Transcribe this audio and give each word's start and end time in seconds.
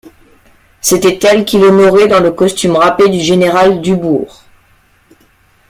C'était 0.81 1.19
elle 1.27 1.45
qu'il 1.45 1.63
honorait 1.63 2.07
dans 2.07 2.21
le 2.23 2.31
costume 2.31 2.75
râpé 2.75 3.07
du 3.09 3.19
général 3.19 3.81
Dubourg. 3.81 4.41